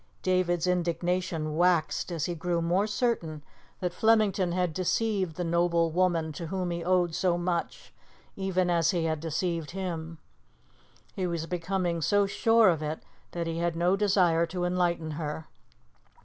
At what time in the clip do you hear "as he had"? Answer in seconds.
8.71-9.19